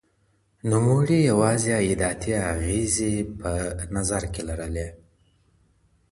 نوموړي 0.69 1.19
یوازي 1.31 1.69
عایداتي 1.77 2.31
اغېزې 2.53 3.13
په 3.39 3.51
نظر 3.95 4.23
کي 4.33 4.41
لرلې. 4.49 4.87